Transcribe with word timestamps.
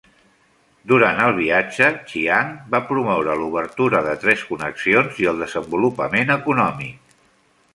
Durant 0.91 1.19
el 1.25 1.33
viatge, 1.39 1.89
Chiang 2.11 2.49
va 2.75 2.81
promoure 2.91 3.35
l'obertura 3.41 4.01
de 4.07 4.15
tres 4.25 4.47
connexions 4.53 5.21
i 5.25 5.29
el 5.33 5.45
desenvolupament 5.45 6.35
econòmic. 6.41 7.17